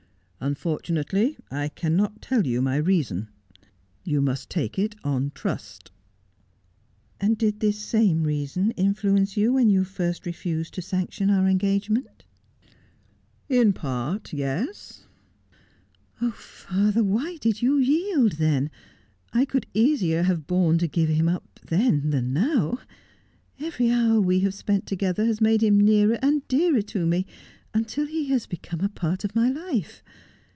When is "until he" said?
27.75-28.29